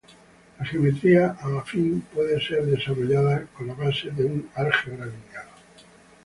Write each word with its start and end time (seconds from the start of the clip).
La 0.57 0.65
geometría 0.65 1.37
afín 1.59 2.01
puede 2.01 2.41
ser 2.41 2.65
desarrollada 2.65 3.45
con 3.55 3.67
la 3.67 3.75
base 3.75 4.09
de 4.09 4.25
un 4.25 4.49
álgebra 4.55 5.05
lineal. 5.05 5.45